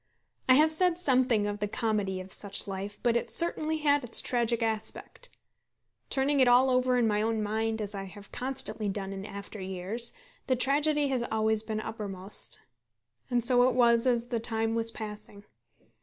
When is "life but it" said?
2.67-3.29